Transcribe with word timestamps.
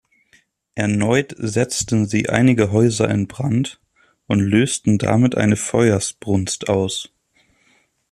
Erneut 0.73 1.35
setzten 1.37 2.07
sie 2.07 2.27
einige 2.27 2.71
Häuser 2.71 3.07
in 3.11 3.27
Brand 3.27 3.79
und 4.25 4.39
lösten 4.39 4.97
damit 4.97 5.35
eine 5.35 5.55
Feuersbrunst 5.57 6.69
aus. 6.69 7.11